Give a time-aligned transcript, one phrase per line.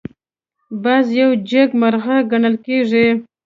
[0.83, 3.07] باز یو جګمرغه ګڼل کېږي